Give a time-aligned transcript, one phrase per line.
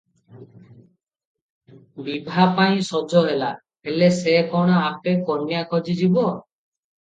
[2.07, 3.53] ବିଭାପାଇଁ ସଜ ହେଲା,
[3.91, 6.29] ହେଲେ ସେ କଣ ଆପେ କନ୍ୟା ଖୋଜି ଯିବ?